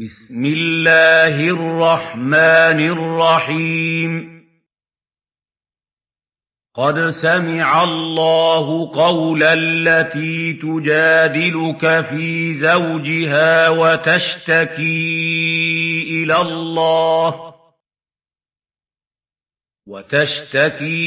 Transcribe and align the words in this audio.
بسم 0.00 0.44
الله 0.44 1.48
الرحمن 1.50 2.80
الرحيم 4.22 4.44
قد 6.74 7.10
سمع 7.10 7.84
الله 7.84 8.90
قول 8.94 9.42
التي 9.42 10.52
تجادلك 10.52 12.00
في 12.04 12.54
زوجها 12.54 13.68
وتشتكي 13.68 16.06
إلى 16.22 16.36
الله 16.40 17.54
وتشتكي 19.86 21.06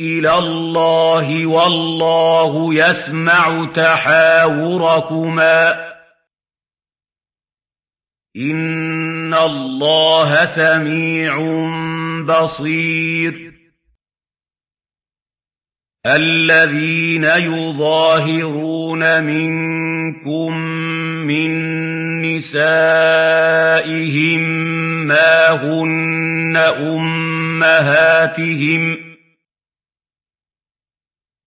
إلى 0.00 0.38
الله 0.38 1.46
والله 1.46 2.74
يسمع 2.74 3.66
تحاوركما 3.74 5.88
إِنَّ 8.38 9.34
اللَّهَ 9.34 10.44
سَمِيعٌ 10.46 11.34
بَصِيرٌ 12.24 13.34
الَّذِينَ 16.06 17.24
يُظَاهِرُونَ 17.24 19.24
مِنكُم 19.24 20.56
مِّن 21.26 21.50
نِّسَائِهِم 22.22 24.40
مَّا 25.10 25.42
هُنَّ 25.50 26.56
أُمَّهَاتِهِمْ 26.56 28.94
ۖ 29.04 29.07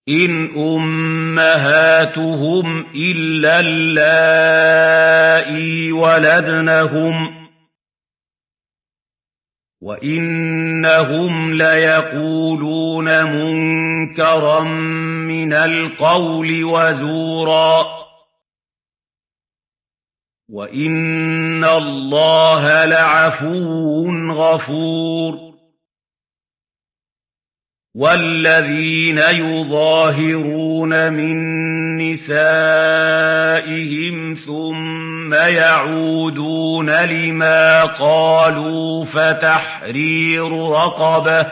إِنْ 0.09 0.55
أُمَّهَاتُهُمْ 0.59 2.85
إِلَّا 2.95 3.59
اللَّائِي 3.61 5.91
وَلَدْنَهُمْ 5.91 7.27
ۚ 7.27 7.31
وَإِنَّهُمْ 9.81 11.53
لَيَقُولُونَ 11.53 13.23
مُنكَرًا 13.23 14.63
مِّنَ 15.21 15.53
الْقَوْلِ 15.53 16.63
وَزُورًا 16.63 17.81
ۚ 17.83 17.87
وَإِنَّ 20.49 21.63
اللَّهَ 21.63 22.85
لَعَفُوٌّ 22.85 24.07
غَفُورٌ 24.33 25.50
وَالَّذِينَ 27.95 29.17
يُظَاهِرُونَ 29.17 31.13
مِن 31.13 31.37
نِّسَائِهِمْ 31.97 34.35
ثُمَّ 34.47 35.33
يَعُودُونَ 35.33 36.89
لِمَا 37.05 37.83
قَالُوا 37.83 39.05
فَتَحْرِيرُ 39.05 40.69
رَقَبَةٍ 40.71 41.51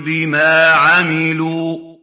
بِمَا 0.05 0.69
عَمِلُوا 0.69 1.97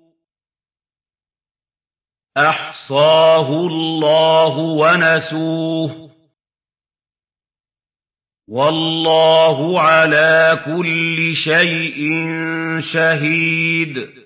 أَحْصَاهُ 2.38 3.50
اللَّهُ 3.52 4.58
وَنَسُوهُ 4.58 6.11
والله 8.52 9.80
على 9.80 10.60
كل 10.66 11.36
شيء 11.36 12.10
شهيد 12.80 14.21